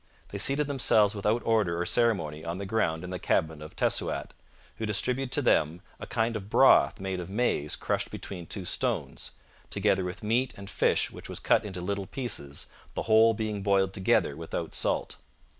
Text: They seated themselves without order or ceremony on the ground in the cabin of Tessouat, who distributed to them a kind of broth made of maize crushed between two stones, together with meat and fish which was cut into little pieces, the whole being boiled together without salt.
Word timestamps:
They 0.29 0.39
seated 0.39 0.65
themselves 0.65 1.13
without 1.13 1.45
order 1.45 1.79
or 1.79 1.85
ceremony 1.85 2.43
on 2.43 2.57
the 2.57 2.65
ground 2.65 3.03
in 3.03 3.11
the 3.11 3.19
cabin 3.19 3.61
of 3.61 3.75
Tessouat, 3.75 4.31
who 4.77 4.85
distributed 4.87 5.31
to 5.33 5.43
them 5.43 5.83
a 5.99 6.07
kind 6.07 6.35
of 6.35 6.49
broth 6.49 6.99
made 6.99 7.19
of 7.19 7.29
maize 7.29 7.75
crushed 7.75 8.09
between 8.09 8.47
two 8.47 8.65
stones, 8.65 9.29
together 9.69 10.03
with 10.03 10.23
meat 10.23 10.55
and 10.57 10.71
fish 10.71 11.11
which 11.11 11.29
was 11.29 11.39
cut 11.39 11.63
into 11.63 11.81
little 11.81 12.07
pieces, 12.07 12.65
the 12.95 13.03
whole 13.03 13.35
being 13.35 13.61
boiled 13.61 13.93
together 13.93 14.35
without 14.35 14.73
salt. 14.73 15.17